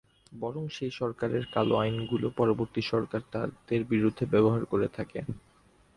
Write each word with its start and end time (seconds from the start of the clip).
বরং 0.33 0.63
সেই 0.69 0.91
সরকারের 0.91 1.43
কালো 1.53 1.75
আইনগুলো 1.77 2.27
পরবর্তী 2.37 2.81
সরকার 2.91 3.21
তাদের 3.33 3.81
বিরুদ্ধে 3.89 4.25
ব্যবহার 4.25 4.63
করে 4.65 4.87
থাকে। 4.89 5.19